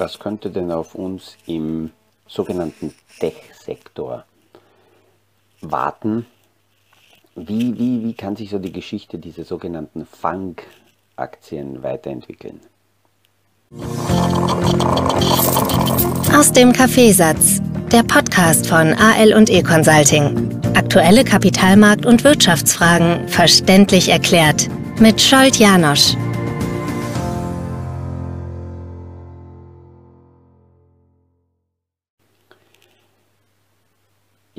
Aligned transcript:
was 0.00 0.18
könnte 0.18 0.50
denn 0.50 0.72
auf 0.72 0.94
uns 0.94 1.36
im 1.46 1.90
sogenannten 2.26 2.94
Tech-Sektor 3.20 4.24
warten? 5.60 6.26
Wie, 7.36 7.78
wie, 7.78 8.02
wie 8.02 8.14
kann 8.14 8.34
sich 8.34 8.50
so 8.50 8.58
die 8.58 8.72
Geschichte 8.72 9.18
dieser 9.18 9.44
sogenannten 9.44 10.06
Fang-Aktien 10.06 11.82
weiterentwickeln? 11.82 12.60
Aus 16.34 16.50
dem 16.52 16.72
Kaffeesatz, 16.72 17.60
der 17.92 18.02
Podcast 18.02 18.66
von 18.66 18.94
AL 18.94 19.34
und 19.34 19.48
E 19.50 19.62
Consulting. 19.62 20.60
Aktuelle 20.74 21.22
Kapitalmarkt- 21.22 22.06
und 22.06 22.24
Wirtschaftsfragen 22.24 23.28
verständlich 23.28 24.08
erklärt 24.08 24.68
mit 24.98 25.20
Scholt 25.20 25.56
Janosch. 25.56 26.16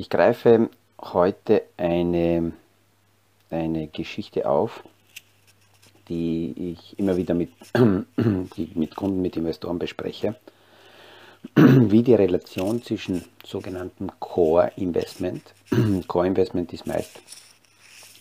Ich 0.02 0.10
greife 0.10 0.68
heute 1.00 1.62
eine, 1.76 2.52
eine 3.50 3.86
Geschichte 3.86 4.48
auf, 4.48 4.82
die 6.08 6.72
ich 6.72 6.98
immer 6.98 7.16
wieder 7.16 7.34
mit, 7.34 7.50
mit 8.74 8.96
Kunden, 8.96 9.22
mit 9.22 9.36
Investoren 9.36 9.78
bespreche, 9.78 10.34
wie 11.54 12.02
die 12.02 12.16
Relation 12.16 12.82
zwischen 12.82 13.24
sogenannten 13.44 14.10
Core 14.18 14.72
Investment, 14.74 15.54
Core 16.08 16.26
Investment 16.34 16.72
ist 16.72 16.84
meist 16.84 17.20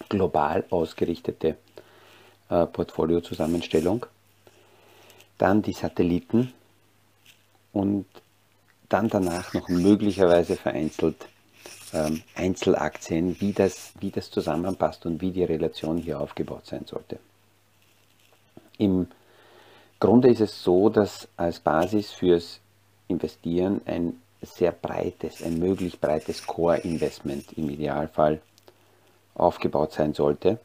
global 0.07 0.63
ausgerichtete 0.69 1.57
äh, 2.49 2.65
Portfoliozusammenstellung, 2.67 4.05
dann 5.39 5.63
die 5.63 5.73
Satelliten 5.73 6.53
und 7.73 8.05
dann 8.87 9.09
danach 9.09 9.55
noch 9.55 9.67
möglicherweise 9.67 10.55
vereinzelt 10.55 11.27
ähm, 11.93 12.21
Einzelaktien, 12.35 13.39
wie 13.39 13.53
das, 13.53 13.93
wie 13.99 14.11
das 14.11 14.29
zusammenpasst 14.31 15.05
und 15.05 15.21
wie 15.21 15.31
die 15.31 15.43
Relation 15.43 15.97
hier 15.97 16.19
aufgebaut 16.19 16.65
sein 16.65 16.85
sollte. 16.85 17.19
Im 18.77 19.07
Grunde 19.99 20.29
ist 20.29 20.41
es 20.41 20.63
so, 20.63 20.89
dass 20.89 21.27
als 21.37 21.59
Basis 21.59 22.11
fürs 22.11 22.59
Investieren 23.07 23.81
ein 23.85 24.19
sehr 24.41 24.71
breites, 24.71 25.43
ein 25.43 25.59
möglich 25.59 25.99
breites 25.99 26.47
Core-Investment 26.47 27.53
im 27.53 27.69
Idealfall 27.69 28.41
aufgebaut 29.35 29.93
sein 29.93 30.13
sollte 30.13 30.59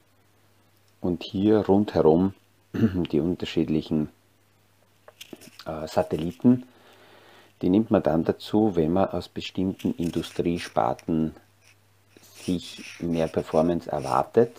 und 1.01 1.23
hier 1.23 1.59
rundherum 1.67 2.35
die 2.73 3.21
unterschiedlichen 3.21 4.09
äh, 5.67 5.87
Satelliten 5.87 6.65
die 7.63 7.71
nimmt 7.71 7.91
man 7.91 8.03
dann 8.03 8.25
dazu, 8.25 8.77
wenn 8.77 8.93
man 8.93 9.09
aus 9.09 9.29
bestimmten 9.29 9.95
Industriesparten 9.95 11.35
sich 12.21 13.01
mehr 13.01 13.29
Performance 13.29 13.91
erwartet 13.91 14.53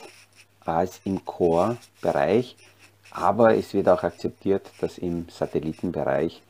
als 0.62 1.00
im 1.06 1.23
Core-Bereich. 1.23 2.56
Aber 3.12 3.56
es 3.56 3.73
wird 3.73 3.88
auch 3.90 4.03
akzeptiert, 4.03 4.70
dass 4.81 4.98
im 4.98 5.28
Satellitenbereich 5.30 6.42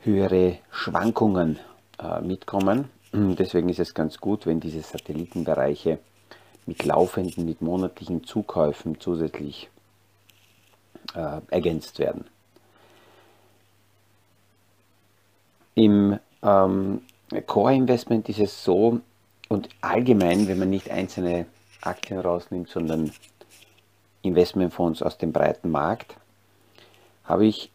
höhere 0.00 0.58
Schwankungen 0.70 1.58
äh, 1.98 2.20
mitkommen. 2.20 2.88
Deswegen 3.12 3.68
ist 3.68 3.80
es 3.80 3.94
ganz 3.94 4.18
gut, 4.18 4.46
wenn 4.46 4.60
diese 4.60 4.80
Satellitenbereiche 4.80 5.98
mit 6.64 6.84
laufenden, 6.84 7.44
mit 7.44 7.60
monatlichen 7.60 8.24
Zukäufen 8.24 8.98
zusätzlich 9.00 9.68
äh, 11.14 11.40
ergänzt 11.50 11.98
werden. 11.98 12.24
Im 15.76 16.18
ähm, 16.42 17.02
Core-Investment 17.46 18.28
ist 18.30 18.40
es 18.40 18.64
so, 18.64 19.00
und 19.48 19.68
allgemein, 19.82 20.48
wenn 20.48 20.58
man 20.58 20.70
nicht 20.70 20.90
einzelne 20.90 21.46
Aktien 21.82 22.18
rausnimmt, 22.18 22.68
sondern 22.68 23.12
Investmentfonds 24.22 25.02
aus 25.02 25.18
dem 25.18 25.32
breiten 25.32 25.70
Markt, 25.70 26.16
habe 27.24 27.46
ich 27.46 27.70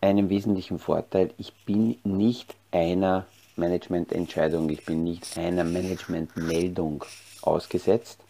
einen 0.00 0.28
wesentlichen 0.30 0.78
Vorteil. 0.78 1.32
Ich 1.38 1.54
bin 1.64 1.96
nicht 2.02 2.56
einer 2.72 3.24
Managemententscheidung, 3.56 4.68
ich 4.68 4.84
bin 4.84 5.04
nicht 5.04 5.38
einer 5.38 5.62
Managementmeldung 5.62 7.04
ausgesetzt. 7.40 8.20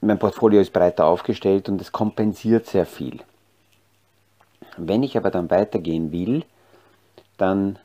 Mein 0.00 0.18
Portfolio 0.18 0.62
ist 0.62 0.72
breiter 0.72 1.04
aufgestellt 1.04 1.68
und 1.68 1.80
es 1.82 1.92
kompensiert 1.92 2.66
sehr 2.66 2.86
viel. 2.86 3.20
Wenn 4.76 5.02
ich 5.02 5.16
aber 5.16 5.30
dann 5.30 5.50
weitergehen 5.50 6.12
will, 6.12 6.44
dann 7.36 7.78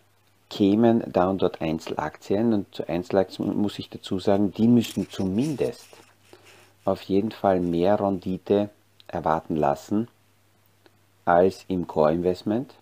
kämen 0.50 1.04
da 1.08 1.30
und 1.30 1.42
dort 1.42 1.62
Einzelaktien 1.62 2.54
und 2.54 2.74
zu 2.74 2.88
Einzelaktien 2.88 3.56
muss 3.58 3.80
ich 3.80 3.90
dazu 3.90 4.20
sagen, 4.20 4.52
die 4.52 4.68
müssen 4.68 5.10
zumindest 5.10 5.88
auf 6.86 7.02
jeden 7.04 7.32
Fall 7.32 7.60
mehr 7.60 8.00
Rendite 8.00 8.70
erwarten 9.08 9.56
lassen 9.56 10.08
als 11.26 11.66
im 11.68 11.88
Core 11.88 12.14
Investment. 12.14 12.76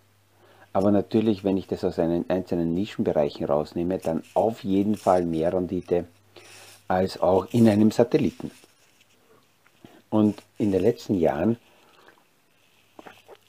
Aber 0.72 0.90
natürlich, 0.90 1.44
wenn 1.44 1.56
ich 1.56 1.66
das 1.66 1.84
aus 1.84 1.98
einen 1.98 2.28
einzelnen 2.28 2.74
Nischenbereichen 2.74 3.46
rausnehme, 3.46 3.98
dann 3.98 4.22
auf 4.34 4.64
jeden 4.64 4.96
Fall 4.96 5.24
mehr 5.24 5.52
Rendite 5.52 6.06
als 6.88 7.20
auch 7.20 7.46
in 7.52 7.68
einem 7.68 7.90
Satelliten. 7.90 8.50
Und 10.10 10.42
in 10.58 10.72
den 10.72 10.82
letzten 10.82 11.14
Jahren 11.14 11.56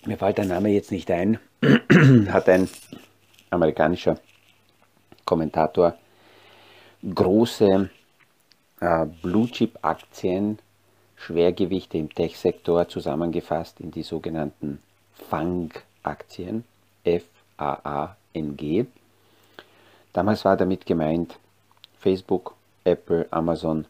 mir 0.06 0.18
fällt 0.18 0.38
der 0.38 0.46
Name 0.46 0.70
jetzt 0.70 0.92
nicht 0.92 1.10
ein, 1.12 1.40
hat 2.30 2.50
ein 2.50 2.70
amerikanischer 3.50 4.18
Kommentator 5.26 5.98
große 7.14 7.90
äh, 8.80 9.06
Blue 9.22 9.50
Chip 9.50 9.78
Aktien, 9.82 10.60
Schwergewichte 11.16 11.98
im 11.98 12.14
Tech-Sektor 12.14 12.88
zusammengefasst 12.88 13.80
in 13.80 13.92
die 13.92 14.04
sogenannten 14.04 14.80
FANG-Aktien, 15.30 16.66
F-A-A-N-G. 17.04 18.86
Damals 20.14 20.46
war 20.46 20.58
damit 20.58 20.86
gemeint 20.86 21.40
Facebook, 22.00 22.56
Apple, 22.84 23.28
Amazon, 23.32 23.86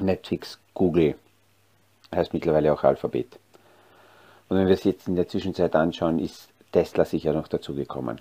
Netflix, 0.00 0.58
Google, 0.74 1.16
heißt 2.14 2.32
mittlerweile 2.32 2.72
auch 2.72 2.84
Alphabet. 2.84 3.39
Und 4.50 4.58
wenn 4.58 4.66
wir 4.66 4.74
es 4.74 4.84
jetzt 4.84 5.06
in 5.06 5.14
der 5.14 5.28
Zwischenzeit 5.28 5.76
anschauen, 5.76 6.18
ist 6.18 6.48
Tesla 6.72 7.04
sicher 7.04 7.32
noch 7.32 7.46
dazugekommen. 7.46 8.20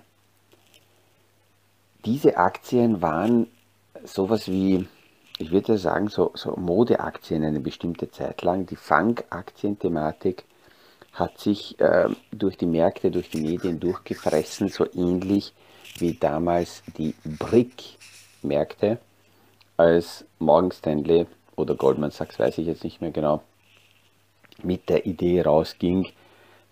Diese 2.05 2.37
Aktien 2.37 3.01
waren 3.01 3.47
sowas 4.03 4.47
wie, 4.47 4.87
ich 5.39 5.49
würde 5.49 5.79
sagen, 5.79 6.07
so, 6.07 6.31
so 6.35 6.55
Modeaktien 6.55 7.43
eine 7.43 7.59
bestimmte 7.59 8.11
Zeit 8.11 8.43
lang. 8.43 8.67
Die 8.67 8.75
Fang-Aktien-Thematik 8.75 10.45
hat 11.13 11.39
sich 11.39 11.79
äh, 11.79 12.09
durch 12.31 12.57
die 12.57 12.67
Märkte, 12.67 13.09
durch 13.09 13.31
die 13.31 13.41
Medien 13.41 13.79
durchgefressen, 13.79 14.69
so 14.69 14.85
ähnlich 14.93 15.53
wie 15.97 16.13
damals 16.13 16.83
die 16.95 17.15
Brick-Märkte, 17.25 18.99
als 19.77 20.25
Morgan 20.37 20.71
Stanley 20.71 21.25
oder 21.55 21.73
Goldman 21.73 22.11
Sachs, 22.11 22.37
weiß 22.37 22.59
ich 22.59 22.67
jetzt 22.67 22.83
nicht 22.83 23.01
mehr 23.01 23.11
genau, 23.11 23.41
mit 24.61 24.89
der 24.89 25.07
Idee 25.07 25.41
rausging, 25.41 26.07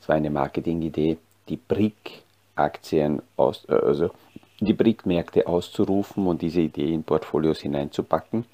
es 0.01 0.09
war 0.09 0.15
eine 0.15 0.29
Marketingidee, 0.29 1.17
die 1.49 1.57
BRIC-Aktien 1.57 3.21
aus, 3.35 3.65
äh, 3.69 3.73
also 3.73 4.11
die 4.59 4.73
BRIC-Märkte 4.73 5.47
auszurufen 5.47 6.27
und 6.27 6.41
diese 6.41 6.61
Idee 6.61 6.93
in 6.93 7.03
Portfolios 7.03 7.59
hineinzupacken. 7.59 8.45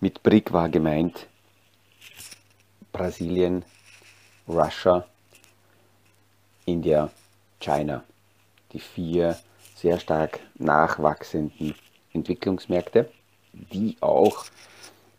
Mit 0.00 0.22
BRIC 0.22 0.52
war 0.52 0.68
gemeint 0.68 1.26
Brasilien, 2.92 3.64
Russia, 4.48 5.06
India, 6.64 7.10
China. 7.60 8.02
Die 8.72 8.80
vier 8.80 9.38
sehr 9.74 9.98
stark 9.98 10.40
nachwachsenden 10.56 11.74
Entwicklungsmärkte, 12.12 13.10
die 13.52 13.96
auch 14.00 14.44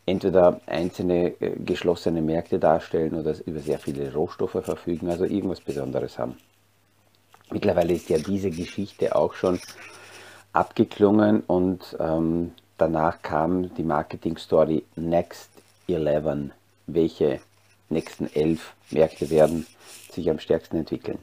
entweder 0.05 0.61
einzelne 0.65 1.39
äh, 1.41 1.55
geschlossene 1.59 2.21
Märkte 2.21 2.59
darstellen 2.59 3.15
oder 3.15 3.35
über 3.45 3.59
sehr 3.59 3.79
viele 3.79 4.13
Rohstoffe 4.13 4.63
verfügen, 4.63 5.09
also 5.09 5.25
irgendwas 5.25 5.61
Besonderes 5.61 6.17
haben. 6.17 6.37
Mittlerweile 7.51 7.93
ist 7.93 8.09
ja 8.09 8.17
diese 8.17 8.49
Geschichte 8.49 9.15
auch 9.15 9.33
schon 9.33 9.59
abgeklungen 10.53 11.41
und 11.41 11.95
ähm, 11.99 12.51
danach 12.77 13.21
kam 13.21 13.73
die 13.75 13.83
Marketing-Story 13.83 14.85
Next 14.95 15.49
11. 15.87 16.51
Welche 16.87 17.39
nächsten 17.89 18.27
elf 18.33 18.73
Märkte 18.89 19.29
werden 19.29 19.67
sich 20.11 20.29
am 20.29 20.39
stärksten 20.39 20.77
entwickeln? 20.77 21.19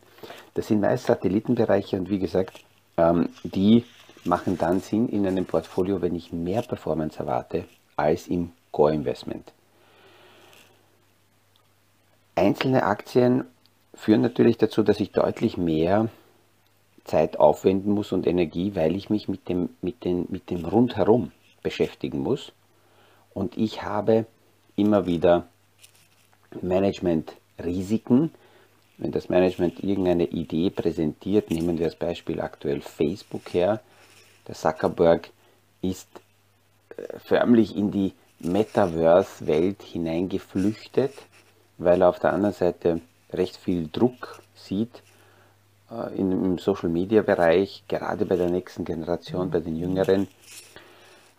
Das 0.54 0.68
sind 0.68 0.80
meist 0.80 1.06
Satellitenbereiche 1.06 1.96
und 1.96 2.10
wie 2.10 2.18
gesagt, 2.18 2.60
ähm, 2.96 3.30
die 3.42 3.84
machen 4.24 4.58
dann 4.58 4.80
Sinn 4.80 5.08
in 5.08 5.26
einem 5.26 5.46
Portfolio, 5.46 6.02
wenn 6.02 6.14
ich 6.14 6.32
mehr 6.32 6.62
Performance 6.62 7.18
erwarte 7.18 7.64
als 7.96 8.28
im 8.28 8.52
Core 8.72 8.94
Investment. 8.94 9.52
Einzelne 12.34 12.84
Aktien 12.84 13.44
führen 13.94 14.20
natürlich 14.20 14.58
dazu, 14.58 14.82
dass 14.82 15.00
ich 15.00 15.10
deutlich 15.10 15.56
mehr 15.56 16.08
Zeit 17.04 17.40
aufwenden 17.40 17.92
muss 17.92 18.12
und 18.12 18.26
Energie, 18.26 18.76
weil 18.76 18.94
ich 18.94 19.10
mich 19.10 19.28
mit 19.28 19.48
dem, 19.48 19.70
mit 19.80 20.04
den, 20.04 20.26
mit 20.28 20.50
dem 20.50 20.64
Rundherum 20.64 21.32
beschäftigen 21.62 22.20
muss. 22.20 22.52
Und 23.34 23.56
ich 23.56 23.82
habe 23.82 24.26
immer 24.76 25.06
wieder 25.06 25.48
Management-Risiken. 26.60 28.30
Wenn 28.98 29.12
das 29.12 29.28
Management 29.28 29.82
irgendeine 29.82 30.26
Idee 30.26 30.70
präsentiert, 30.70 31.50
nehmen 31.50 31.78
wir 31.78 31.86
als 31.86 31.96
Beispiel 31.96 32.40
aktuell 32.40 32.80
Facebook 32.80 33.52
her. 33.52 33.80
Der 34.46 34.54
Zuckerberg 34.54 35.30
ist 35.82 36.08
äh, 36.96 37.18
förmlich 37.18 37.76
in 37.76 37.90
die 37.90 38.12
Metaverse-Welt 38.40 39.82
hineingeflüchtet, 39.82 41.12
weil 41.78 42.02
er 42.02 42.08
auf 42.08 42.18
der 42.18 42.32
anderen 42.32 42.54
Seite 42.54 43.00
recht 43.32 43.56
viel 43.56 43.88
Druck 43.88 44.40
sieht 44.54 45.02
äh, 45.90 46.16
im 46.16 46.58
Social-Media-Bereich, 46.58 47.84
gerade 47.88 48.24
bei 48.24 48.36
der 48.36 48.50
nächsten 48.50 48.84
Generation, 48.84 49.50
bei 49.50 49.60
den 49.60 49.76
Jüngeren. 49.76 50.28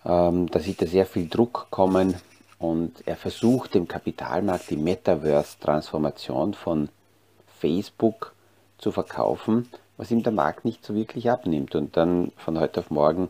Ähm, 0.05 0.49
da 0.49 0.59
sieht 0.59 0.81
er 0.81 0.87
sehr 0.87 1.05
viel 1.05 1.27
Druck 1.27 1.67
kommen 1.69 2.15
und 2.57 3.07
er 3.07 3.15
versucht 3.15 3.73
dem 3.73 3.87
Kapitalmarkt 3.87 4.69
die 4.69 4.77
Metaverse-Transformation 4.77 6.53
von 6.53 6.89
Facebook 7.59 8.33
zu 8.77 8.91
verkaufen, 8.91 9.69
was 9.97 10.11
ihm 10.11 10.23
der 10.23 10.31
Markt 10.31 10.65
nicht 10.65 10.85
so 10.85 10.95
wirklich 10.95 11.29
abnimmt 11.29 11.75
und 11.75 11.97
dann 11.97 12.31
von 12.37 12.59
heute 12.59 12.79
auf 12.79 12.91
morgen 12.91 13.29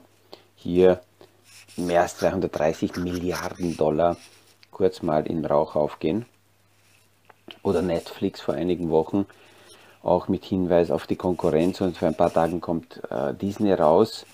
hier 0.56 1.02
mehr 1.86 2.02
als 2.02 2.18
230 2.18 2.96
Milliarden 2.98 3.76
Dollar 3.78 4.18
kurz 4.72 5.02
mal 5.02 5.26
in 5.28 5.46
Rauch 5.46 5.76
aufgehen. 5.76 6.26
Oder 7.64 7.82
Netflix 7.82 8.42
vor 8.42 8.54
einigen 8.54 8.90
Wochen 8.90 9.26
auch 10.04 10.28
mit 10.28 10.46
Hinweis 10.46 10.92
auf 10.92 11.08
die 11.08 11.16
Konkurrenz 11.16 11.82
und 11.82 11.98
vor 11.98 12.08
ein 12.08 12.16
paar 12.16 12.32
Tagen 12.32 12.62
kommt 12.62 13.02
äh, 13.10 13.34
Disney 13.34 13.74
raus. 13.74 14.26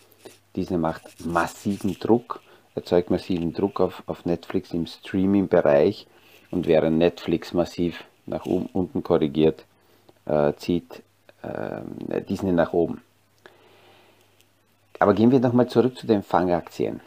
Disney 0.56 0.78
macht 0.78 1.26
massiven 1.26 1.98
Druck, 2.00 2.42
erzeugt 2.76 3.10
massiven 3.10 3.54
Druck 3.54 3.82
auf, 3.82 4.04
auf 4.06 4.26
Netflix 4.26 4.72
im 4.72 4.86
Streaming-Bereich 4.86 6.08
und 6.52 6.68
während 6.68 6.98
Netflix 6.98 7.54
massiv 7.54 8.04
nach 8.26 8.46
unten 8.46 9.04
korrigiert, 9.04 9.66
äh, 10.26 10.54
zieht 10.54 11.04
äh, 11.42 12.22
Disney 12.22 12.52
nach 12.52 12.74
oben. 12.74 13.02
Aber 15.00 15.14
gehen 15.14 15.32
wir 15.32 15.40
nochmal 15.40 15.68
zurück 15.68 15.98
zu 15.98 16.08
den 16.08 16.24
Fangaktien. 16.24 17.02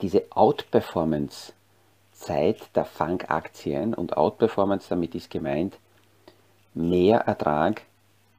Diese 0.00 0.24
Outperformance-Zeit 0.30 2.74
der 2.74 2.84
Fangaktien 2.84 3.94
und 3.94 4.16
Outperformance, 4.16 4.88
damit 4.88 5.14
ist 5.14 5.30
gemeint, 5.30 5.78
mehr 6.74 7.20
Ertrag 7.20 7.82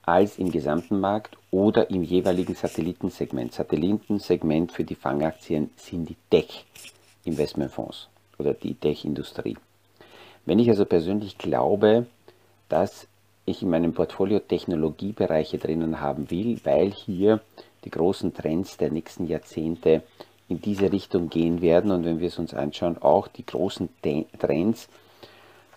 als 0.04 0.38
im 0.38 0.52
gesamten 0.52 1.00
Markt 1.00 1.38
oder 1.52 1.90
im 1.90 2.04
jeweiligen 2.04 2.56
Satellitensegment. 2.56 3.54
Satellitensegment 3.54 4.72
für 4.72 4.84
die 4.84 4.96
Fangaktien 4.96 5.72
sind 5.76 6.10
die 6.10 6.18
Tech-Investmentfonds 6.30 8.10
oder 8.38 8.54
die 8.54 8.76
Tech-Industrie. 8.76 9.58
Wenn 10.46 10.60
ich 10.60 10.70
also 10.70 10.86
persönlich 10.86 11.38
glaube, 11.38 12.06
dass 12.70 13.08
ich 13.46 13.62
in 13.62 13.70
meinem 13.70 13.94
Portfolio 13.94 14.40
Technologiebereiche 14.40 15.58
drinnen 15.58 16.00
haben 16.00 16.32
will, 16.32 16.60
weil 16.64 16.92
hier 16.92 17.42
die 17.84 17.90
großen 17.90 18.34
Trends 18.34 18.78
der 18.78 18.92
nächsten 18.92 19.28
Jahrzehnte 19.28 20.04
in 20.50 20.62
diese 20.62 20.92
Richtung 20.92 21.30
gehen 21.30 21.62
werden 21.62 21.92
und 21.92 22.06
wenn 22.06 22.20
wir 22.20 22.28
es 22.28 22.40
uns 22.40 22.54
anschauen, 22.54 22.98
auch 23.02 23.28
die 23.28 23.46
großen 23.46 23.90
Trends 24.40 24.88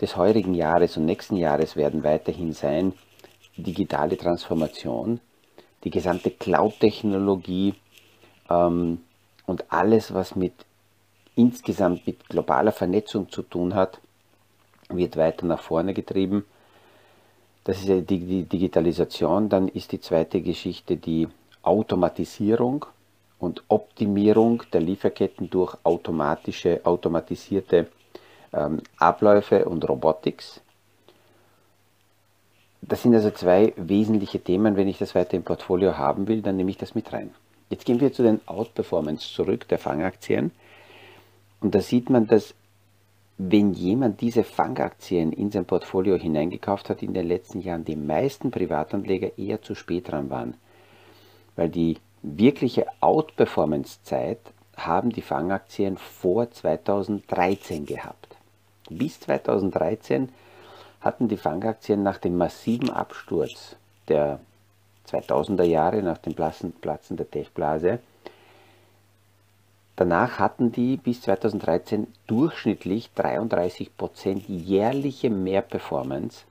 des 0.00 0.16
heurigen 0.16 0.54
Jahres 0.54 0.96
und 0.96 1.04
nächsten 1.04 1.36
Jahres 1.36 1.76
werden 1.76 2.04
weiterhin 2.04 2.52
sein, 2.52 2.92
digitale 3.56 4.16
Transformation, 4.16 5.20
die 5.84 5.90
gesamte 5.90 6.30
Cloud-Technologie 6.30 7.74
ähm, 8.48 9.00
und 9.46 9.72
alles, 9.72 10.14
was 10.14 10.36
mit 10.36 10.54
insgesamt 11.34 12.06
mit 12.06 12.28
globaler 12.28 12.72
Vernetzung 12.72 13.30
zu 13.30 13.42
tun 13.42 13.74
hat, 13.74 14.00
wird 14.88 15.16
weiter 15.16 15.46
nach 15.46 15.62
vorne 15.62 15.94
getrieben. 15.94 16.44
Das 17.64 17.78
ist 17.78 17.88
die, 17.88 18.18
die 18.18 18.44
Digitalisation. 18.44 19.48
Dann 19.48 19.68
ist 19.68 19.92
die 19.92 20.00
zweite 20.00 20.40
Geschichte 20.40 20.96
die 20.96 21.28
Automatisierung 21.62 22.86
und 23.40 23.64
Optimierung 23.68 24.62
der 24.72 24.82
Lieferketten 24.82 25.50
durch 25.50 25.76
automatische, 25.82 26.80
automatisierte 26.84 27.88
ähm, 28.52 28.80
Abläufe 28.98 29.64
und 29.64 29.88
Robotics. 29.88 30.60
Das 32.82 33.02
sind 33.02 33.14
also 33.14 33.30
zwei 33.30 33.72
wesentliche 33.76 34.40
Themen. 34.40 34.76
Wenn 34.76 34.88
ich 34.88 34.98
das 34.98 35.14
weiter 35.14 35.36
im 35.36 35.42
Portfolio 35.42 35.96
haben 35.96 36.28
will, 36.28 36.42
dann 36.42 36.56
nehme 36.56 36.70
ich 36.70 36.78
das 36.78 36.94
mit 36.94 37.12
rein. 37.12 37.34
Jetzt 37.70 37.84
gehen 37.84 38.00
wir 38.00 38.12
zu 38.12 38.22
den 38.22 38.40
Outperformance 38.46 39.32
zurück, 39.32 39.68
der 39.68 39.78
Fangaktien. 39.78 40.50
Und 41.60 41.74
da 41.74 41.80
sieht 41.80 42.10
man, 42.10 42.26
dass 42.26 42.54
wenn 43.38 43.72
jemand 43.72 44.20
diese 44.20 44.44
Fangaktien 44.44 45.32
in 45.32 45.50
sein 45.50 45.64
Portfolio 45.64 46.16
hineingekauft 46.16 46.90
hat 46.90 47.02
in 47.02 47.14
den 47.14 47.26
letzten 47.26 47.60
Jahren, 47.60 47.84
die 47.84 47.96
meisten 47.96 48.50
Privatanleger 48.50 49.38
eher 49.38 49.62
zu 49.62 49.74
spät 49.74 50.10
dran 50.10 50.28
waren. 50.28 50.54
Weil 51.56 51.70
die 51.70 51.96
wirkliche 52.22 52.86
Outperformance-Zeit 53.00 54.40
haben 54.76 55.10
die 55.10 55.22
Fangaktien 55.22 55.96
vor 55.96 56.50
2013 56.50 57.86
gehabt. 57.86 58.36
Bis 58.88 59.20
2013 59.20 60.30
hatten 61.00 61.28
die 61.28 61.36
Fangaktien 61.36 62.02
nach 62.02 62.18
dem 62.18 62.36
massiven 62.36 62.90
Absturz 62.90 63.76
der 64.08 64.40
2000er 65.08 65.64
Jahre, 65.64 66.02
nach 66.02 66.18
dem 66.18 66.34
Platzen, 66.34 66.74
der 67.16 67.30
Tech-Blase, 67.30 68.00
danach 69.96 70.38
hatten 70.38 70.72
die 70.72 70.96
bis 70.96 71.22
2013 71.22 72.06
durchschnittlich 72.26 73.10
33% 73.16 74.42
jährliche 74.46 75.30
Mehrperformance 75.30 76.44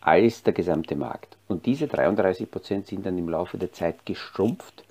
als 0.00 0.42
der 0.42 0.52
gesamte 0.52 0.96
Markt. 0.96 1.36
Und 1.48 1.66
diese 1.66 1.86
33% 1.86 2.86
sind 2.86 3.04
dann 3.04 3.18
im 3.18 3.28
Laufe 3.28 3.58
der 3.58 3.72
Zeit 3.72 4.06
geschrumpft, 4.06 4.84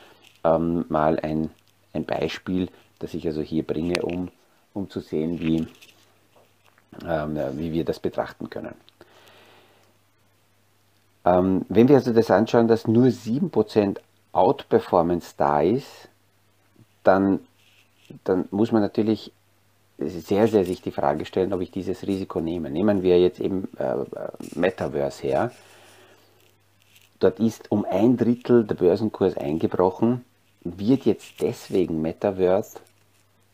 ähm, 0.44 0.84
mal 0.88 1.18
ein, 1.18 1.50
ein 1.92 2.04
Beispiel, 2.04 2.68
das 3.00 3.14
ich 3.14 3.26
also 3.26 3.42
hier 3.42 3.64
bringe, 3.64 4.02
um, 4.02 4.28
um 4.74 4.88
zu 4.88 5.00
sehen, 5.00 5.38
wie, 5.40 5.66
ähm, 7.06 7.38
wie 7.54 7.72
wir 7.72 7.84
das 7.84 7.98
betrachten 7.98 8.50
können. 8.50 8.74
Ähm, 11.24 11.64
wenn 11.68 11.88
wir 11.88 11.96
also 11.96 12.12
das 12.12 12.30
anschauen, 12.30 12.68
dass 12.68 12.88
nur 12.88 13.06
7% 13.06 13.98
Outperformance 14.32 15.34
da 15.36 15.60
ist, 15.60 16.08
dann, 17.04 17.40
dann 18.24 18.48
muss 18.50 18.72
man 18.72 18.82
natürlich 18.82 19.32
sehr, 19.98 20.48
sehr 20.48 20.64
sich 20.64 20.82
die 20.82 20.90
Frage 20.90 21.24
stellen, 21.24 21.52
ob 21.52 21.60
ich 21.60 21.70
dieses 21.70 22.06
Risiko 22.06 22.40
nehme. 22.40 22.70
Nehmen 22.70 23.02
wir 23.02 23.20
jetzt 23.20 23.40
eben 23.40 23.68
äh, 23.78 23.94
Metaverse 24.54 25.22
her. 25.22 25.52
Dort 27.20 27.38
ist 27.38 27.70
um 27.70 27.84
ein 27.84 28.16
Drittel 28.16 28.64
der 28.64 28.74
Börsenkurs 28.74 29.36
eingebrochen. 29.36 30.24
Wird 30.64 31.04
jetzt 31.04 31.40
deswegen 31.40 32.02
Metaverse 32.02 32.78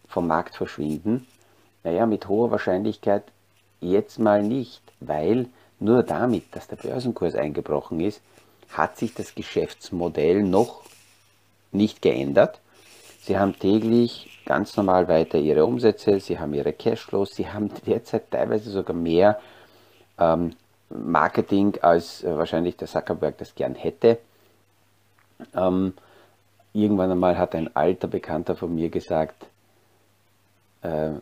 vom 0.08 0.26
Markt 0.26 0.56
verschwinden? 0.56 1.26
Naja, 1.84 2.06
mit 2.06 2.28
hoher 2.28 2.50
Wahrscheinlichkeit 2.50 3.24
jetzt 3.80 4.18
mal 4.18 4.42
nicht, 4.42 4.82
weil 5.00 5.46
nur 5.78 6.02
damit, 6.02 6.44
dass 6.54 6.66
der 6.66 6.76
Börsenkurs 6.76 7.34
eingebrochen 7.34 8.00
ist, 8.00 8.20
hat 8.70 8.98
sich 8.98 9.14
das 9.14 9.34
Geschäftsmodell 9.34 10.42
noch 10.42 10.82
nicht 11.72 12.02
geändert. 12.02 12.60
Sie 13.20 13.38
haben 13.38 13.58
täglich 13.58 14.40
ganz 14.46 14.76
normal 14.76 15.08
weiter 15.08 15.38
ihre 15.38 15.64
Umsätze, 15.64 16.18
sie 16.20 16.38
haben 16.38 16.54
ihre 16.54 16.72
Cashflows, 16.72 17.34
sie 17.34 17.48
haben 17.48 17.70
derzeit 17.86 18.30
teilweise 18.30 18.70
sogar 18.70 18.96
mehr 18.96 19.38
ähm, 20.18 20.54
Marketing, 20.90 21.74
als 21.82 22.24
äh, 22.24 22.36
wahrscheinlich 22.36 22.76
der 22.76 22.88
Zuckerberg 22.88 23.36
das 23.38 23.54
gern 23.54 23.74
hätte. 23.74 24.18
Ähm, 25.54 25.92
irgendwann 26.72 27.10
einmal 27.10 27.38
hat 27.38 27.54
ein 27.54 27.74
alter 27.76 28.08
Bekannter 28.08 28.56
von 28.56 28.74
mir 28.74 28.88
gesagt, 28.88 29.46
äh, 30.82 31.12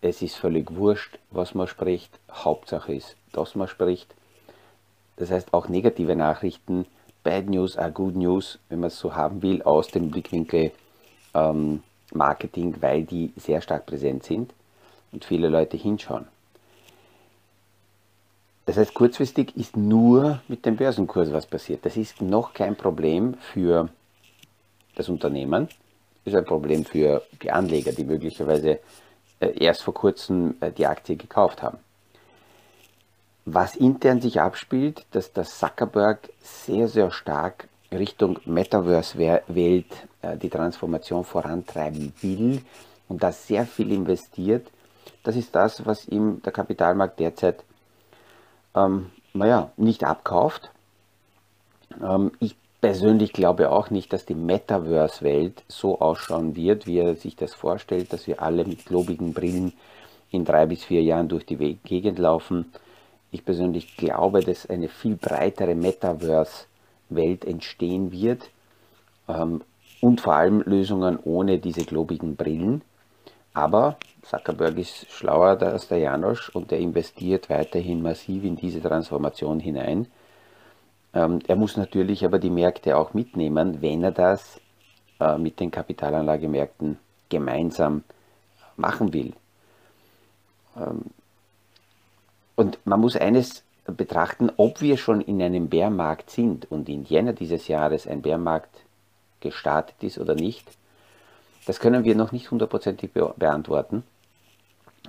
es 0.00 0.22
ist 0.22 0.36
völlig 0.36 0.74
wurscht, 0.74 1.18
was 1.30 1.54
man 1.54 1.66
spricht, 1.66 2.18
Hauptsache 2.30 2.94
ist, 2.94 3.16
dass 3.32 3.54
man 3.54 3.68
spricht. 3.68 4.14
Das 5.16 5.30
heißt, 5.30 5.52
auch 5.52 5.68
negative 5.68 6.16
Nachrichten, 6.16 6.86
Bad 7.22 7.46
News 7.46 7.76
are 7.76 7.92
Good 7.92 8.16
News, 8.16 8.58
wenn 8.68 8.80
man 8.80 8.88
es 8.88 8.98
so 8.98 9.14
haben 9.14 9.42
will, 9.42 9.62
aus 9.62 9.88
dem 9.88 10.10
Blickwinkel 10.10 10.72
ähm, 11.34 11.82
Marketing, 12.12 12.76
weil 12.80 13.04
die 13.04 13.32
sehr 13.36 13.60
stark 13.60 13.86
präsent 13.86 14.24
sind 14.24 14.52
und 15.12 15.24
viele 15.24 15.48
Leute 15.48 15.76
hinschauen. 15.76 16.26
Das 18.66 18.76
heißt, 18.76 18.94
kurzfristig 18.94 19.56
ist 19.56 19.76
nur 19.76 20.40
mit 20.48 20.64
dem 20.64 20.76
Börsenkurs 20.76 21.32
was 21.32 21.44
passiert. 21.44 21.84
Das 21.84 21.96
ist 21.96 22.22
noch 22.22 22.54
kein 22.54 22.76
Problem 22.76 23.34
für 23.34 23.88
das 24.94 25.08
Unternehmen, 25.08 25.68
ist 26.24 26.34
ein 26.34 26.44
Problem 26.44 26.84
für 26.84 27.22
die 27.42 27.50
Anleger, 27.50 27.92
die 27.92 28.04
möglicherweise 28.04 28.80
äh, 29.40 29.52
erst 29.58 29.82
vor 29.82 29.94
kurzem 29.94 30.56
äh, 30.60 30.70
die 30.70 30.86
Aktie 30.86 31.16
gekauft 31.16 31.62
haben. 31.62 31.78
Was 33.46 33.74
intern 33.74 34.20
sich 34.20 34.40
abspielt, 34.40 35.06
dass 35.12 35.32
der 35.32 35.44
Zuckerberg 35.44 36.28
sehr, 36.40 36.88
sehr 36.88 37.10
stark 37.10 37.68
Richtung 37.90 38.38
Metaverse-Welt 38.44 39.86
äh, 40.22 40.36
die 40.36 40.50
Transformation 40.50 41.24
vorantreiben 41.24 42.12
will 42.20 42.62
und 43.08 43.22
da 43.22 43.32
sehr 43.32 43.66
viel 43.66 43.92
investiert, 43.92 44.70
das 45.24 45.36
ist 45.36 45.54
das, 45.54 45.84
was 45.86 46.06
ihm 46.06 46.40
der 46.42 46.52
Kapitalmarkt 46.52 47.18
derzeit 47.18 47.64
ähm, 48.74 49.10
naja, 49.32 49.70
nicht 49.76 50.04
abkauft. 50.04 50.70
Ähm, 52.02 52.32
ich 52.40 52.56
persönlich 52.80 53.32
glaube 53.32 53.70
auch 53.70 53.90
nicht, 53.90 54.12
dass 54.12 54.26
die 54.26 54.34
Metaverse-Welt 54.34 55.62
so 55.68 56.00
ausschauen 56.00 56.56
wird, 56.56 56.86
wie 56.86 56.98
er 56.98 57.14
sich 57.14 57.36
das 57.36 57.54
vorstellt, 57.54 58.12
dass 58.12 58.26
wir 58.26 58.42
alle 58.42 58.64
mit 58.64 58.86
globigen 58.86 59.32
Brillen 59.32 59.72
in 60.30 60.44
drei 60.44 60.66
bis 60.66 60.84
vier 60.84 61.02
Jahren 61.02 61.28
durch 61.28 61.44
die 61.44 61.78
Gegend 61.84 62.18
laufen. 62.18 62.72
Ich 63.30 63.44
persönlich 63.44 63.96
glaube, 63.96 64.40
dass 64.40 64.68
eine 64.68 64.88
viel 64.88 65.16
breitere 65.16 65.74
Metaverse-Welt 65.74 67.44
entstehen 67.44 68.12
wird 68.12 68.50
ähm, 69.28 69.62
und 70.00 70.20
vor 70.20 70.34
allem 70.34 70.62
Lösungen 70.62 71.18
ohne 71.22 71.58
diese 71.58 71.84
globigen 71.84 72.36
Brillen. 72.36 72.82
Aber 73.52 73.96
Zuckerberg 74.22 74.78
ist 74.78 75.10
schlauer 75.10 75.60
als 75.60 75.88
der 75.88 75.98
Janosch 75.98 76.50
und 76.50 76.72
er 76.72 76.78
investiert 76.78 77.50
weiterhin 77.50 78.00
massiv 78.00 78.44
in 78.44 78.56
diese 78.56 78.80
Transformation 78.80 79.60
hinein. 79.60 80.06
Ähm, 81.14 81.40
er 81.46 81.56
muss 81.56 81.76
natürlich 81.76 82.24
aber 82.24 82.38
die 82.38 82.50
Märkte 82.50 82.96
auch 82.96 83.14
mitnehmen, 83.14 83.82
wenn 83.82 84.02
er 84.02 84.12
das 84.12 84.60
äh, 85.18 85.38
mit 85.38 85.60
den 85.60 85.70
Kapitalanlagemärkten 85.70 86.98
gemeinsam 87.28 88.04
machen 88.76 89.12
will. 89.12 89.32
Ähm, 90.76 91.02
und 92.56 92.78
man 92.84 93.00
muss 93.00 93.16
eines 93.16 93.64
betrachten, 93.86 94.50
ob 94.56 94.80
wir 94.80 94.96
schon 94.96 95.20
in 95.20 95.42
einem 95.42 95.68
Bärmarkt 95.68 96.30
sind 96.30 96.70
und 96.70 96.88
in 96.88 97.04
Jänner 97.04 97.32
dieses 97.32 97.68
Jahres 97.68 98.06
ein 98.06 98.22
Bärmarkt 98.22 98.84
gestartet 99.40 99.96
ist 100.02 100.18
oder 100.18 100.34
nicht, 100.34 100.70
das 101.66 101.80
können 101.80 102.04
wir 102.04 102.14
noch 102.14 102.32
nicht 102.32 102.50
hundertprozentig 102.50 103.12
beantworten. 103.12 104.04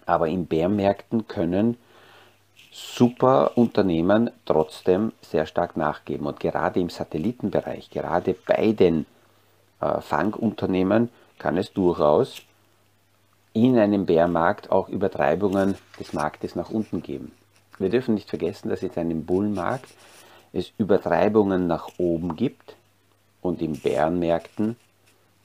Aber 0.05 0.27
in 0.27 0.48
Bärmärkten 0.48 1.27
können 1.27 1.77
super 2.72 3.58
Unternehmen 3.58 4.32
trotzdem 4.46 5.12
sehr 5.22 5.46
stark 5.46 5.75
nachgeben. 5.75 6.25
Und 6.25 6.40
gerade 6.40 6.80
im 6.80 6.90
Satellitenbereich, 6.90 7.90
gerade 7.90 8.34
bei 8.48 8.72
den 8.72 9.06
äh, 9.82 10.00
Fangunternehmen 10.00 11.10
kann 11.38 11.58
es 11.58 11.74
durchaus 11.74 12.42
in 13.54 13.78
einem 13.78 14.06
Bärmarkt 14.06 14.72
auch 14.72 14.88
Übertreibungen 14.88 15.75
des 16.00 16.13
Marktes 16.13 16.56
nach 16.56 16.70
unten 16.70 17.04
geben. 17.04 17.34
Wir 17.78 17.90
dürfen 17.90 18.13
nicht 18.13 18.30
vergessen, 18.30 18.70
dass 18.70 18.82
jetzt 18.82 18.98
einem 18.98 19.25
Bullenmarkt 19.25 19.90
es 20.54 20.72
Übertreibungen 20.78 21.68
nach 21.68 21.90
oben 21.98 22.36
gibt 22.36 22.75
und 23.42 23.62
in 23.62 23.80
Bärenmärkten 23.80 24.78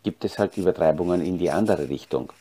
gibt 0.02 0.24
es 0.24 0.38
halt 0.38 0.56
Übertreibungen 0.56 1.20
in 1.20 1.38
die 1.38 1.50
andere 1.50 1.88
Richtung. 1.88 2.32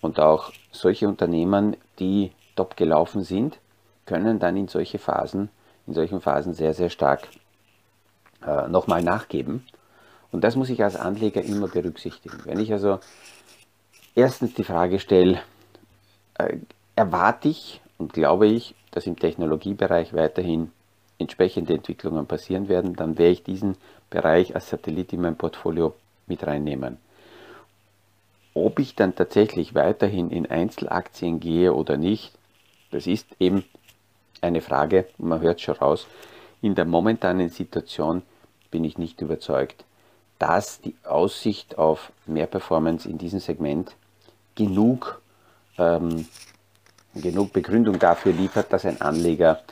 Und 0.00 0.18
auch 0.18 0.50
solche 0.72 1.06
Unternehmen, 1.06 1.76
die 1.98 2.32
top 2.56 2.76
gelaufen 2.76 3.22
sind, 3.22 3.58
können 4.06 4.38
dann 4.38 4.56
in 4.56 4.68
solche 4.68 4.98
Phasen, 4.98 5.50
in 5.86 5.94
solchen 5.94 6.20
Phasen 6.20 6.54
sehr, 6.54 6.74
sehr 6.74 6.90
stark 6.90 7.28
äh, 8.46 8.68
nochmal 8.68 9.02
nachgeben. 9.02 9.66
Und 10.32 10.42
das 10.42 10.56
muss 10.56 10.70
ich 10.70 10.82
als 10.82 10.96
Anleger 10.96 11.42
immer 11.42 11.68
berücksichtigen. 11.68 12.38
Wenn 12.44 12.58
ich 12.58 12.72
also 12.72 13.00
erstens 14.14 14.54
die 14.54 14.64
Frage 14.64 14.98
stelle, 14.98 15.40
äh, 16.38 16.56
erwarte 16.94 17.48
ich 17.48 17.80
und 17.98 18.12
glaube 18.12 18.46
ich, 18.46 18.74
dass 18.90 19.06
im 19.06 19.18
Technologiebereich 19.18 20.14
weiterhin 20.14 20.72
entsprechende 21.18 21.74
Entwicklungen 21.74 22.26
passieren 22.26 22.68
werden, 22.68 22.94
dann 22.94 23.18
werde 23.18 23.32
ich 23.32 23.42
diesen 23.42 23.76
Bereich 24.10 24.54
als 24.54 24.70
Satellit 24.70 25.12
in 25.12 25.22
mein 25.22 25.36
Portfolio 25.36 25.94
mit 26.26 26.46
reinnehmen. 26.46 26.98
Ob 28.54 28.78
ich 28.78 28.94
dann 28.94 29.14
tatsächlich 29.14 29.74
weiterhin 29.74 30.30
in 30.30 30.46
Einzelaktien 30.46 31.40
gehe 31.40 31.74
oder 31.74 31.96
nicht, 31.96 32.32
das 32.90 33.06
ist 33.06 33.26
eben 33.38 33.64
eine 34.40 34.60
Frage, 34.60 35.06
man 35.18 35.40
hört 35.40 35.60
schon 35.60 35.76
raus, 35.76 36.06
in 36.62 36.74
der 36.74 36.84
momentanen 36.84 37.48
Situation 37.48 38.22
bin 38.70 38.84
ich 38.84 38.98
nicht 38.98 39.20
überzeugt, 39.20 39.84
dass 40.38 40.80
die 40.80 40.94
Aussicht 41.04 41.78
auf 41.78 42.12
mehr 42.26 42.46
Performance 42.46 43.08
in 43.08 43.18
diesem 43.18 43.40
Segment 43.40 43.94
genug, 44.54 45.20
ähm, 45.78 46.26
genug 47.14 47.52
Begründung 47.52 47.98
dafür 47.98 48.32
liefert, 48.32 48.72
dass 48.72 48.84
ein 48.84 49.00
Anleger 49.00 49.62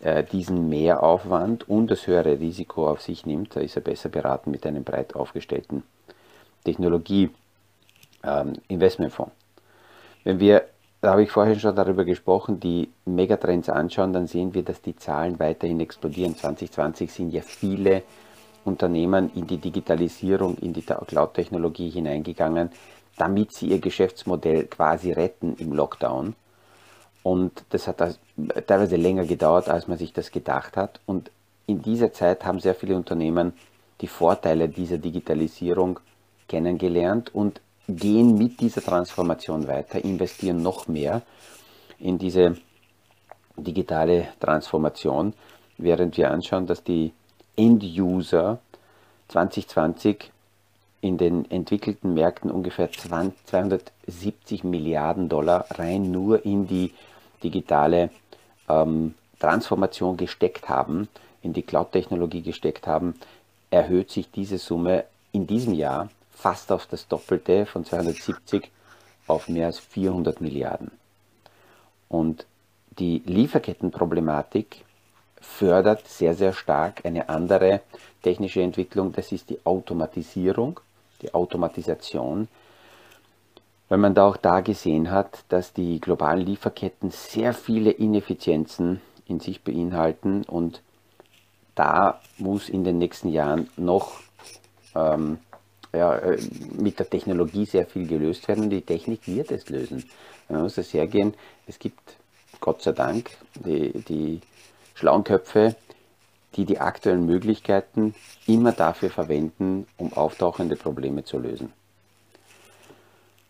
äh, 0.00 0.24
diesen 0.24 0.68
Mehraufwand 0.68 1.68
und 1.68 1.90
das 1.90 2.06
höhere 2.06 2.38
Risiko 2.38 2.88
auf 2.88 3.00
sich 3.00 3.26
nimmt. 3.26 3.56
Da 3.56 3.60
ist 3.60 3.76
er 3.76 3.82
besser 3.82 4.08
beraten 4.08 4.50
mit 4.50 4.66
einem 4.66 4.84
breit 4.84 5.16
aufgestellten 5.16 5.82
Technologie-Investmentfonds. 6.64 9.32
Ähm, 9.32 9.36
Wenn 10.24 10.40
wir 10.40 10.64
da 11.02 11.10
habe 11.10 11.24
ich 11.24 11.32
vorhin 11.32 11.58
schon 11.58 11.74
darüber 11.74 12.04
gesprochen, 12.04 12.60
die 12.60 12.88
Megatrends 13.04 13.68
anschauen, 13.68 14.12
dann 14.12 14.28
sehen 14.28 14.54
wir, 14.54 14.62
dass 14.62 14.80
die 14.82 14.94
Zahlen 14.94 15.40
weiterhin 15.40 15.80
explodieren. 15.80 16.36
2020 16.36 17.12
sind 17.12 17.30
ja 17.30 17.42
viele 17.42 18.04
Unternehmen 18.64 19.32
in 19.34 19.48
die 19.48 19.56
Digitalisierung, 19.56 20.56
in 20.58 20.72
die 20.72 20.82
Cloud-Technologie 20.82 21.90
hineingegangen, 21.90 22.70
damit 23.18 23.52
sie 23.52 23.66
ihr 23.66 23.80
Geschäftsmodell 23.80 24.66
quasi 24.66 25.10
retten 25.10 25.56
im 25.58 25.72
Lockdown. 25.72 26.36
Und 27.24 27.64
das 27.70 27.88
hat 27.88 28.18
teilweise 28.68 28.94
länger 28.94 29.26
gedauert, 29.26 29.68
als 29.68 29.88
man 29.88 29.98
sich 29.98 30.12
das 30.12 30.30
gedacht 30.30 30.76
hat. 30.76 31.00
Und 31.04 31.32
in 31.66 31.82
dieser 31.82 32.12
Zeit 32.12 32.44
haben 32.44 32.60
sehr 32.60 32.76
viele 32.76 32.94
Unternehmen 32.94 33.54
die 34.00 34.06
Vorteile 34.06 34.68
dieser 34.68 34.98
Digitalisierung 34.98 35.98
kennengelernt 36.48 37.34
und 37.34 37.60
gehen 37.88 38.38
mit 38.38 38.60
dieser 38.60 38.82
Transformation 38.82 39.66
weiter, 39.66 40.04
investieren 40.04 40.62
noch 40.62 40.88
mehr 40.88 41.22
in 41.98 42.18
diese 42.18 42.56
digitale 43.56 44.28
Transformation, 44.40 45.34
während 45.78 46.16
wir 46.16 46.30
anschauen, 46.30 46.66
dass 46.66 46.82
die 46.82 47.12
End-User 47.56 48.58
2020 49.28 50.30
in 51.00 51.18
den 51.18 51.50
entwickelten 51.50 52.14
Märkten 52.14 52.50
ungefähr 52.50 52.90
270 52.90 54.64
Milliarden 54.64 55.28
Dollar 55.28 55.66
rein 55.70 56.10
nur 56.10 56.44
in 56.46 56.66
die 56.66 56.92
digitale 57.42 58.10
ähm, 58.68 59.14
Transformation 59.40 60.16
gesteckt 60.16 60.68
haben, 60.68 61.08
in 61.42 61.52
die 61.52 61.62
Cloud-Technologie 61.62 62.42
gesteckt 62.42 62.86
haben, 62.86 63.14
erhöht 63.70 64.10
sich 64.10 64.30
diese 64.30 64.58
Summe 64.58 65.04
in 65.32 65.48
diesem 65.48 65.74
Jahr 65.74 66.08
fast 66.42 66.72
auf 66.72 66.86
das 66.86 67.06
Doppelte 67.06 67.66
von 67.66 67.84
270 67.84 68.68
auf 69.28 69.48
mehr 69.48 69.66
als 69.66 69.78
400 69.78 70.40
Milliarden. 70.40 70.90
Und 72.08 72.46
die 72.98 73.22
Lieferkettenproblematik 73.24 74.84
fördert 75.40 76.08
sehr, 76.08 76.34
sehr 76.34 76.52
stark 76.52 77.04
eine 77.04 77.28
andere 77.28 77.80
technische 78.22 78.60
Entwicklung, 78.60 79.12
das 79.12 79.30
ist 79.30 79.50
die 79.50 79.64
Automatisierung, 79.64 80.80
die 81.22 81.32
Automatisation. 81.32 82.48
Weil 83.88 83.98
man 83.98 84.14
da 84.14 84.26
auch 84.26 84.36
da 84.36 84.60
gesehen 84.60 85.12
hat, 85.12 85.44
dass 85.48 85.72
die 85.72 86.00
globalen 86.00 86.44
Lieferketten 86.44 87.12
sehr 87.12 87.54
viele 87.54 87.92
Ineffizienzen 87.92 89.00
in 89.28 89.38
sich 89.38 89.62
beinhalten 89.62 90.42
und 90.42 90.82
da 91.76 92.20
muss 92.36 92.68
in 92.68 92.82
den 92.82 92.98
nächsten 92.98 93.28
Jahren 93.28 93.70
noch 93.76 94.20
ähm, 94.94 95.38
ja, 95.92 96.16
äh, 96.16 96.38
mit 96.78 96.98
der 96.98 97.08
Technologie 97.08 97.66
sehr 97.66 97.86
viel 97.86 98.06
gelöst 98.06 98.48
werden 98.48 98.64
und 98.64 98.70
die 98.70 98.82
Technik 98.82 99.26
wird 99.26 99.50
es 99.50 99.68
lösen. 99.68 100.04
Man 100.48 100.62
muss 100.62 100.74
das 100.74 100.92
hergehen. 100.92 101.34
Es 101.66 101.78
gibt 101.78 102.16
Gott 102.60 102.82
sei 102.82 102.92
Dank 102.92 103.30
die, 103.64 103.92
die 104.02 104.40
schlauen 104.94 105.24
Köpfe, 105.24 105.76
die 106.54 106.64
die 106.64 106.78
aktuellen 106.78 107.26
Möglichkeiten 107.26 108.14
immer 108.46 108.72
dafür 108.72 109.10
verwenden, 109.10 109.86
um 109.96 110.12
auftauchende 110.12 110.76
Probleme 110.76 111.24
zu 111.24 111.38
lösen. 111.38 111.72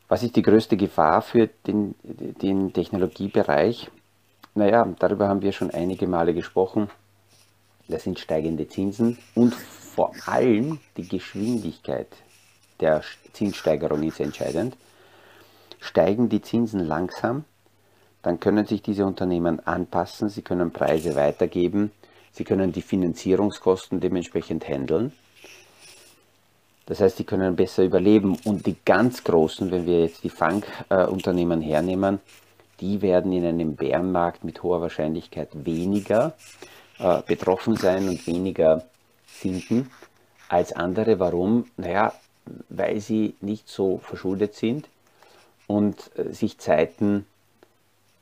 Was 0.09 0.23
ist 0.23 0.37
die 0.37 0.43
größte 0.43 0.77
Gefahr 0.77 1.23
für 1.23 1.49
den, 1.67 1.95
den 2.03 2.73
Technologiebereich? 2.73 3.91
Naja, 4.55 4.87
darüber 4.99 5.29
haben 5.29 5.43
wir 5.43 5.53
schon 5.53 5.71
einige 5.71 6.07
Male 6.07 6.35
gesprochen. 6.35 6.91
Das 7.89 8.05
sind 8.05 8.19
steigende 8.19 8.69
Zinsen 8.69 9.19
und 9.35 9.55
vor 9.55 10.13
allem 10.27 10.79
die 10.97 11.09
Geschwindigkeit 11.09 12.09
der 12.83 13.03
Zinssteigerung 13.33 14.03
ist 14.03 14.21
entscheidend. 14.21 14.77
Steigen 15.81 16.29
die 16.29 16.43
Zinsen 16.43 16.81
langsam, 16.81 17.45
dann 18.23 18.39
können 18.39 18.67
sich 18.67 18.83
diese 18.83 19.05
Unternehmen 19.07 19.67
anpassen, 19.67 20.29
sie 20.29 20.43
können 20.43 20.71
Preise 20.73 21.17
weitergeben, 21.17 21.91
sie 22.33 22.45
können 22.45 22.73
die 22.73 22.83
Finanzierungskosten 22.83 24.01
dementsprechend 24.01 24.69
handeln. 24.69 25.13
Das 26.87 27.01
heißt, 27.01 27.17
sie 27.17 27.25
können 27.25 27.57
besser 27.57 27.85
überleben 27.85 28.37
und 28.45 28.67
die 28.67 28.77
ganz 28.85 29.25
großen, 29.25 29.71
wenn 29.71 29.87
wir 29.87 30.03
jetzt 30.03 30.25
die 30.25 30.31
Fangunternehmen 30.31 31.61
hernehmen, 31.61 32.21
die 32.81 33.01
werden 33.03 33.33
in 33.33 33.45
einem 33.45 33.77
Bärenmarkt 33.77 34.45
mit 34.45 34.63
hoher 34.63 34.81
Wahrscheinlichkeit 34.81 35.49
weniger 35.53 36.35
äh, 36.99 37.23
betroffen 37.23 37.77
sein 37.77 38.09
und 38.09 38.27
weniger 38.27 38.85
sinken 39.27 39.91
als 40.49 40.73
andere. 40.73 41.19
Warum? 41.19 41.67
Naja, 41.77 42.13
weil 42.69 43.01
sie 43.01 43.35
nicht 43.41 43.69
so 43.69 43.99
verschuldet 43.99 44.55
sind 44.55 44.89
und 45.67 46.11
äh, 46.17 46.33
sich 46.33 46.59
Zeiten 46.59 47.27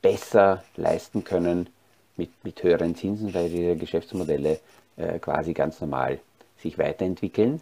besser 0.02 0.64
leisten 0.76 1.24
können 1.24 1.68
mit, 2.16 2.30
mit 2.44 2.62
höheren 2.62 2.94
Zinsen, 2.94 3.35
weil 3.35 3.52
ihre 3.52 3.76
Geschäftsmodelle 3.76 4.61
äh, 4.96 5.18
quasi 5.18 5.52
ganz 5.52 5.80
normal 5.80 6.20
sich 6.59 6.78
weiterentwickeln. 6.78 7.61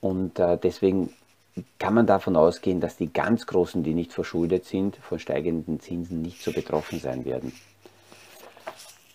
Und 0.00 0.38
äh, 0.38 0.58
deswegen 0.62 1.12
kann 1.78 1.94
man 1.94 2.06
davon 2.06 2.36
ausgehen, 2.36 2.80
dass 2.80 2.96
die 2.96 3.12
ganz 3.12 3.46
Großen, 3.46 3.82
die 3.82 3.94
nicht 3.94 4.12
verschuldet 4.12 4.64
sind, 4.64 4.96
von 4.96 5.18
steigenden 5.18 5.80
Zinsen 5.80 6.22
nicht 6.22 6.42
so 6.42 6.52
betroffen 6.52 7.00
sein 7.00 7.24
werden. 7.24 7.52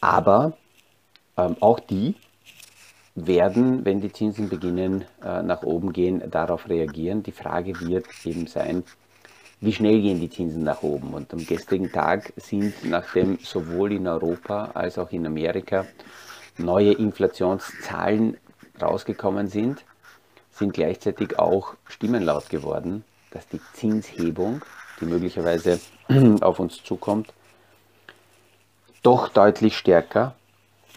Aber 0.01 0.57
ähm, 1.37 1.55
auch 1.59 1.79
die 1.79 2.15
werden, 3.15 3.86
wenn 3.86 4.01
die 4.01 4.12
Zinsen 4.12 4.49
beginnen 4.49 5.06
äh, 5.23 5.41
nach 5.41 5.63
oben 5.63 5.93
gehen, 5.93 6.30
darauf 6.30 6.67
reagieren. 6.67 7.23
Die 7.23 7.32
Frage 7.32 7.80
wird 7.80 8.06
eben 8.25 8.45
sein, 8.45 8.84
wie 9.62 9.71
schnell 9.71 10.01
gehen 10.01 10.19
die 10.19 10.30
Zinsen 10.30 10.63
nach 10.63 10.84
oben. 10.84 11.13
Und 11.13 11.34
am 11.34 11.45
gestrigen 11.45 11.91
Tag 11.91 12.34
sind, 12.36 12.73
nachdem 12.84 13.39
sowohl 13.39 13.93
in 13.93 14.08
Europa 14.08 14.71
als 14.73 14.97
auch 14.97 15.12
in 15.12 15.25
Amerika 15.25 15.86
neue 16.58 16.91
Inflationszahlen 16.91 18.38
rausgekommen 18.82 19.47
sind, 19.47 19.84
sind 20.51 20.73
gleichzeitig 20.73 21.39
auch 21.39 21.75
Stimmen 21.88 22.23
laut 22.23 22.49
geworden, 22.49 23.06
dass 23.32 23.47
die 23.47 23.62
Zinshebung, 23.73 24.62
die 24.99 25.06
möglicherweise 25.06 25.80
auf 26.41 26.60
uns 26.60 26.84
zukommt, 26.84 27.34
doch 29.04 29.30
deutlich 29.30 29.78
stärker 29.78 30.36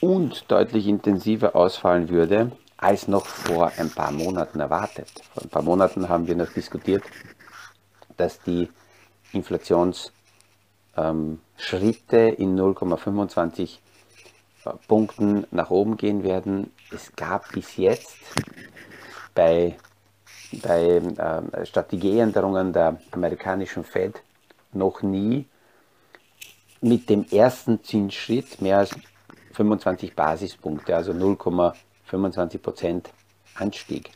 und 0.01 0.51
deutlich 0.51 0.87
intensiver 0.87 1.57
ausfallen 1.57 2.09
würde, 2.09 2.53
als 2.77 3.09
noch 3.09 3.27
vor 3.27 3.73
ein 3.77 3.91
paar 3.91 4.13
Monaten 4.13 4.61
erwartet. 4.61 5.11
Vor 5.35 5.43
ein 5.43 5.49
paar 5.49 5.63
Monaten 5.63 6.09
haben 6.09 6.27
wir 6.27 6.37
noch 6.37 6.53
diskutiert, 6.53 7.03
dass 8.17 8.41
die 8.43 8.69
Inflationsschritte 9.33 10.13
ähm, 10.97 11.41
in 12.39 12.59
0,25 12.59 13.79
äh, 14.65 14.71
Punkten 14.87 15.47
nach 15.51 15.71
oben 15.71 15.97
gehen 15.97 16.23
werden. 16.23 16.73
Es 16.93 17.15
gab 17.17 17.51
bis 17.53 17.77
jetzt 17.77 18.17
bei, 19.35 19.77
bei 20.63 20.83
äh, 20.83 21.67
Strategieänderungen 21.67 22.73
der 22.73 23.01
amerikanischen 23.11 23.85
Fed 23.85 24.23
noch 24.73 25.03
nie 25.03 25.47
mit 26.81 27.11
dem 27.11 27.27
ersten 27.31 27.83
Zinsschritt 27.83 28.63
mehr 28.63 28.79
als 28.79 28.91
25 29.59 30.15
Basispunkte, 30.15 30.95
also 30.95 31.11
0,25 31.11 32.59
Prozent 32.59 33.11
Anstieg. 33.57 34.11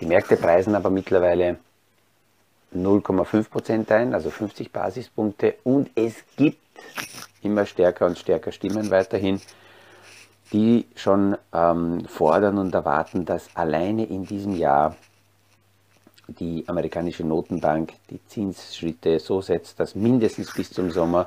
Die 0.00 0.06
Märkte 0.06 0.36
preisen 0.36 0.76
aber 0.76 0.90
mittlerweile 0.90 1.58
0,5 2.72 3.50
Prozent 3.50 3.90
ein, 3.90 4.14
also 4.14 4.30
50 4.30 4.70
Basispunkte. 4.70 5.56
Und 5.64 5.90
es 5.96 6.14
gibt 6.36 6.58
immer 7.42 7.66
stärker 7.66 8.06
und 8.06 8.16
stärker 8.16 8.52
Stimmen 8.52 8.92
weiterhin, 8.92 9.40
die 10.52 10.86
schon 10.94 11.36
ähm, 11.52 12.04
fordern 12.06 12.58
und 12.58 12.72
erwarten, 12.74 13.24
dass 13.24 13.56
alleine 13.56 14.04
in 14.06 14.24
diesem 14.24 14.54
Jahr 14.54 14.94
die 16.28 16.64
amerikanische 16.68 17.24
Notenbank 17.24 17.94
die 18.08 18.24
Zinsschritte 18.26 19.18
so 19.18 19.40
setzt, 19.40 19.80
dass 19.80 19.96
mindestens 19.96 20.54
bis 20.54 20.70
zum 20.70 20.92
Sommer 20.92 21.26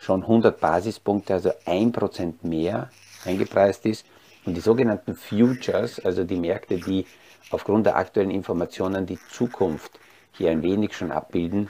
schon 0.00 0.22
100 0.22 0.58
Basispunkte, 0.58 1.34
also 1.34 1.50
1% 1.66 2.34
mehr 2.42 2.90
eingepreist 3.24 3.84
ist. 3.84 4.06
Und 4.46 4.56
die 4.56 4.60
sogenannten 4.60 5.14
Futures, 5.14 6.00
also 6.04 6.24
die 6.24 6.36
Märkte, 6.36 6.78
die 6.78 7.06
aufgrund 7.50 7.86
der 7.86 7.96
aktuellen 7.96 8.30
Informationen 8.30 9.04
die 9.04 9.18
Zukunft 9.30 10.00
hier 10.32 10.50
ein 10.50 10.62
wenig 10.62 10.94
schon 10.94 11.12
abbilden, 11.12 11.68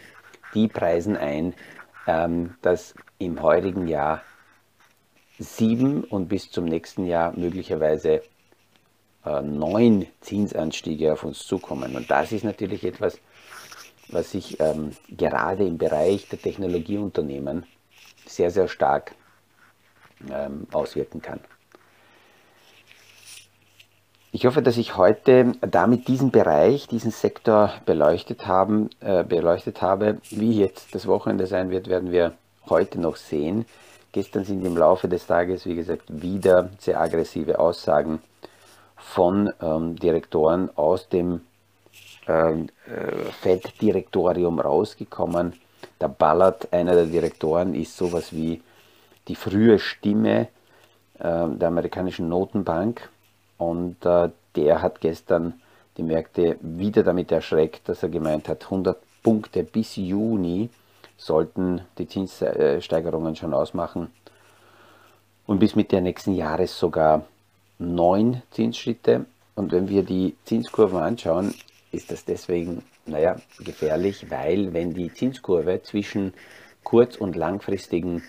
die 0.55 0.69
preisen 0.69 1.17
ein, 1.17 1.55
ähm, 2.07 2.55
dass 2.63 2.95
im 3.19 3.43
heurigen 3.43 3.89
Jahr 3.89 4.23
sieben 5.39 6.05
und 6.05 6.29
bis 6.29 6.51
zum 6.51 6.67
nächsten 6.67 7.07
Jahr 7.07 7.37
möglicherweise 7.37 8.23
äh, 9.25 9.43
neun 9.43 10.07
Zinsanstiege 10.21 11.13
auf 11.13 11.25
uns 11.25 11.45
zukommen. 11.45 11.97
Und 11.97 12.11
das 12.11 12.31
ist 12.31 12.45
natürlich 12.45 12.85
etwas, 12.85 13.19
was 14.09 14.31
sich 14.31 14.61
ähm, 14.61 14.93
gerade 15.09 15.67
im 15.67 15.79
Bereich 15.79 16.29
der 16.29 16.41
Technologieunternehmen 16.41 17.67
sehr, 18.27 18.51
sehr 18.51 18.69
stark 18.69 19.13
ähm, 20.31 20.67
auswirken 20.73 21.23
kann. 21.23 21.41
Ich 24.33 24.47
hoffe, 24.47 24.63
dass 24.63 24.77
ich 24.77 24.97
heute 24.97 25.55
damit 25.61 26.07
diesen 26.07 26.31
Bereich, 26.31 26.87
diesen 26.87 27.11
Sektor 27.11 27.73
beleuchtet, 27.85 28.47
haben, 28.47 28.91
äh, 29.01 29.25
beleuchtet 29.25 29.83
habe. 29.83 30.19
Wie 30.31 30.57
jetzt 30.57 30.95
das 30.95 31.09
Wochenende 31.09 31.47
sein 31.47 31.71
wird, 31.71 31.89
werden 31.89 32.13
wir 32.13 32.35
heute 32.69 33.01
noch 33.01 33.17
sehen. 33.17 33.67
Gestern 34.13 34.45
sind 34.45 34.65
im 34.65 34.77
Laufe 34.77 35.09
des 35.09 35.27
Tages, 35.27 35.67
wie 35.67 35.75
gesagt, 35.75 36.05
wieder 36.09 36.71
sehr 36.79 37.01
aggressive 37.01 37.59
Aussagen 37.59 38.21
von 38.97 39.53
ähm, 39.61 39.97
Direktoren 39.97 40.71
aus 40.77 41.09
dem 41.09 41.41
ähm, 42.29 42.69
äh, 42.87 43.31
FED-Direktorium 43.41 44.61
rausgekommen. 44.61 45.55
Der 46.01 46.09
Ballard, 46.09 46.73
einer 46.73 46.95
der 46.95 47.07
Direktoren, 47.07 47.75
ist 47.75 47.97
sowas 47.97 48.33
wie 48.33 48.63
die 49.29 49.35
frühe 49.35 49.79
Stimme 49.79 50.49
äh, 51.19 51.49
der 51.49 51.69
amerikanischen 51.69 52.29
Notenbank 52.29 53.09
und 53.59 54.05
äh, 54.05 54.31
der 54.57 54.83
hat 54.83 55.01
gestern 55.01 55.61
die 55.97 56.03
Märkte 56.03 56.57
wieder 56.61 57.03
damit 57.03 57.31
erschreckt, 57.31 57.89
dass 57.89 58.03
er 58.03 58.09
gemeint 58.09 58.49
hat, 58.49 58.65
100 58.65 58.99
Punkte 59.23 59.63
bis 59.63 59.97
Juni 59.97 60.71
sollten 61.17 61.83
die 61.99 62.09
Zinssteigerungen 62.09 63.37
schon 63.37 63.53
ausmachen 63.53 64.11
und 65.47 65.59
bis 65.59 65.77
Mitte 65.77 66.01
nächsten 66.01 66.35
Jahres 66.35 66.79
sogar 66.79 67.25
neun 67.79 68.43
Zinsschritte. 68.51 69.27
Und 69.57 69.73
wenn 69.73 69.89
wir 69.89 70.05
die 70.05 70.37
Zinskurven 70.45 71.01
anschauen, 71.01 71.55
ist 71.93 72.11
das 72.11 72.25
deswegen, 72.25 72.83
naja, 73.11 73.37
gefährlich, 73.59 74.31
weil 74.31 74.73
wenn 74.73 74.95
die 74.95 75.13
Zinskurve 75.13 75.83
zwischen 75.83 76.35
kurz- 76.85 77.17
und 77.17 77.37
langfristigen 77.37 78.23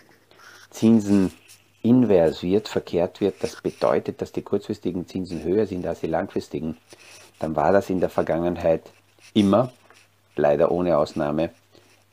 Zinsen 0.70 1.32
invers 1.82 2.44
wird, 2.44 2.68
verkehrt 2.68 3.22
wird, 3.22 3.36
das 3.42 3.62
bedeutet, 3.62 4.22
dass 4.22 4.32
die 4.32 4.42
kurzfristigen 4.42 5.08
Zinsen 5.08 5.44
höher 5.44 5.66
sind 5.66 5.86
als 5.86 6.02
die 6.02 6.08
langfristigen, 6.08 6.78
dann 7.40 7.56
war 7.56 7.72
das 7.72 7.90
in 7.90 8.00
der 8.00 8.10
Vergangenheit 8.10 8.92
immer, 9.34 9.72
leider 10.36 10.72
ohne 10.72 10.98
Ausnahme, 10.98 11.52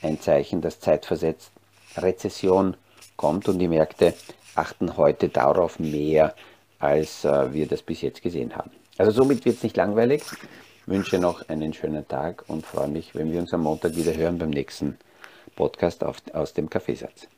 ein 0.01 0.21
Zeichen, 0.21 0.61
dass 0.61 0.81
zeitversetzt 0.81 1.51
Rezession 1.97 2.77
kommt 3.17 3.49
und 3.49 3.59
die 3.59 3.69
Märkte 3.69 4.15
achten 4.55 4.97
heute 4.97 5.29
darauf 5.29 5.79
mehr, 5.79 6.35
als 6.79 7.25
äh, 7.25 7.53
wir 7.53 7.67
das 7.67 7.83
bis 7.83 8.01
jetzt 8.03 8.23
gesehen 8.23 8.57
haben. 8.57 8.71
Also 8.97 9.13
somit 9.13 9.45
wird 9.45 9.57
es 9.57 9.63
nicht 9.63 9.77
langweilig. 9.77 10.23
Wünsche 10.89 11.19
noch 11.19 11.47
einen 11.49 11.75
schönen 11.75 12.07
Tag 12.09 12.45
und 12.49 12.65
freue 12.65 12.89
mich, 12.89 13.15
wenn 13.15 13.31
wir 13.31 13.41
uns 13.41 13.53
am 13.53 13.63
Montag 13.63 13.95
wieder 13.95 14.15
hören 14.15 14.39
beim 14.39 14.51
nächsten 14.51 14.97
Podcast 15.55 16.03
auf, 16.03 16.17
aus 16.33 16.55
dem 16.55 16.71
Kaffeesatz. 16.71 17.29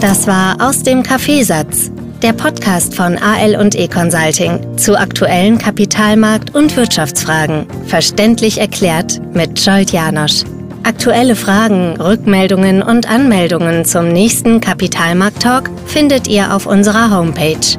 Das 0.00 0.26
war 0.26 0.56
aus 0.60 0.82
dem 0.82 1.02
Kaffeesatz, 1.02 1.90
der 2.20 2.32
Podcast 2.32 2.96
von 2.96 3.16
AL 3.16 3.56
und 3.56 3.76
E 3.76 3.86
Consulting 3.86 4.76
zu 4.76 4.98
aktuellen 4.98 5.56
Kapitalmarkt- 5.58 6.54
und 6.54 6.76
Wirtschaftsfragen, 6.76 7.68
verständlich 7.86 8.58
erklärt 8.58 9.20
mit 9.34 9.60
Scholt 9.60 9.92
Janosch. 9.92 10.42
Aktuelle 10.82 11.36
Fragen, 11.36 12.00
Rückmeldungen 12.00 12.82
und 12.82 13.08
Anmeldungen 13.08 13.84
zum 13.84 14.08
nächsten 14.08 14.60
Kapitalmarkt-Talk 14.60 15.70
findet 15.86 16.26
ihr 16.26 16.54
auf 16.54 16.66
unserer 16.66 17.16
Homepage 17.16 17.78